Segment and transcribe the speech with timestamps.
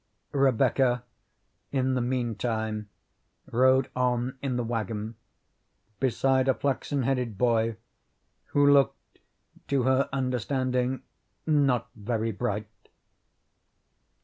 [0.33, 1.03] Rebecca
[1.71, 2.89] in the meantime
[3.51, 5.13] rode on in the wagon,
[5.99, 7.77] beside a flaxen headed boy,
[8.45, 9.19] who looked,
[9.67, 11.03] to her understanding,
[11.45, 12.65] not very bright.